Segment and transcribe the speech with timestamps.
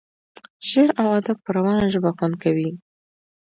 [0.69, 2.69] شعر او ادب په روانه ژبه خوند کوي.